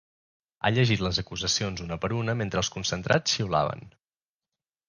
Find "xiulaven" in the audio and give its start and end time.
3.37-3.87